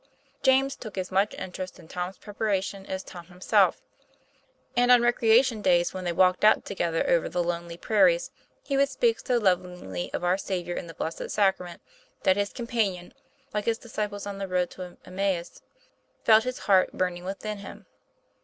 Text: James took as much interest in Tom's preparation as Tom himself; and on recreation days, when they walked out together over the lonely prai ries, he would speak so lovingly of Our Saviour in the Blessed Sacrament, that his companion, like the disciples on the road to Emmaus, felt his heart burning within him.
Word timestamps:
James 0.41 0.75
took 0.75 0.97
as 0.97 1.11
much 1.11 1.35
interest 1.35 1.77
in 1.77 1.87
Tom's 1.87 2.17
preparation 2.17 2.87
as 2.87 3.03
Tom 3.03 3.25
himself; 3.27 3.83
and 4.75 4.89
on 4.89 5.03
recreation 5.03 5.61
days, 5.61 5.93
when 5.93 6.05
they 6.05 6.11
walked 6.11 6.43
out 6.43 6.65
together 6.65 7.07
over 7.07 7.29
the 7.29 7.43
lonely 7.43 7.77
prai 7.77 8.01
ries, 8.05 8.31
he 8.63 8.75
would 8.75 8.89
speak 8.89 9.19
so 9.19 9.37
lovingly 9.37 10.11
of 10.11 10.23
Our 10.23 10.39
Saviour 10.39 10.75
in 10.75 10.87
the 10.87 10.95
Blessed 10.95 11.29
Sacrament, 11.29 11.83
that 12.23 12.35
his 12.35 12.51
companion, 12.51 13.13
like 13.53 13.65
the 13.65 13.75
disciples 13.75 14.25
on 14.25 14.39
the 14.39 14.47
road 14.47 14.71
to 14.71 14.97
Emmaus, 15.05 15.61
felt 16.23 16.45
his 16.45 16.57
heart 16.65 16.93
burning 16.93 17.23
within 17.23 17.59
him. 17.59 17.85